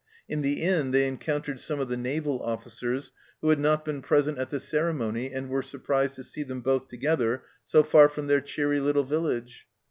In 0.27 0.41
the 0.41 0.63
inn 0.63 0.89
they 0.89 1.07
encountered 1.07 1.59
some 1.59 1.79
of 1.79 1.87
the 1.87 1.95
naval 1.95 2.41
officers 2.41 3.11
who 3.39 3.49
had 3.49 3.59
not 3.59 3.85
been 3.85 4.01
present 4.01 4.39
at 4.39 4.49
the 4.49 4.59
ceremony, 4.59 5.31
and 5.31 5.47
were 5.47 5.61
surprised 5.61 6.15
to 6.15 6.23
see 6.23 6.41
them 6.41 6.61
both 6.61 6.87
together 6.87 7.43
so 7.65 7.83
far 7.83 8.09
from 8.09 8.25
their" 8.25 8.41
cheery 8.51 8.79
little 8.79 9.03
village." 9.03 9.67